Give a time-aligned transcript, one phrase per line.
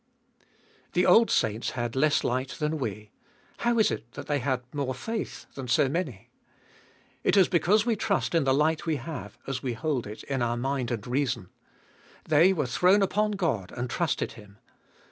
[0.87, 0.89] 7.
[0.93, 3.11] The old saints had less light than we—
[3.57, 6.31] how is it they had more faith than so many?
[7.23, 10.41] It Is because we trust in the light we have, as we hold it in
[10.41, 11.49] our mind and reason.
[12.25, 14.57] They were thrown upon God and trusted Him.